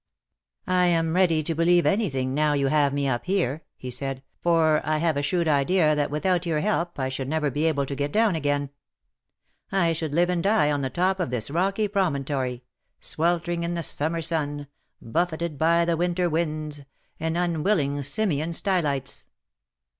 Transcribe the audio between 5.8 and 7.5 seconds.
that without your help I should